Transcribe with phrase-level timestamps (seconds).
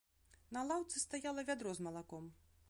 [0.55, 2.25] На лаўцы стаяла вядро з малаком.